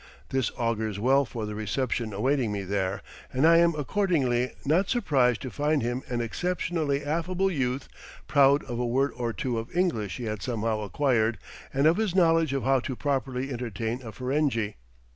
[0.29, 5.43] This augurs well for the reception awaiting me there, and I am accordingly not surprised
[5.43, 7.87] to find him an exceptionally affable youth,
[8.27, 11.37] proud of a word or two of English he had somehow acquired,
[11.71, 14.77] and of his knowledge of how to properly entertain a Ferenghi.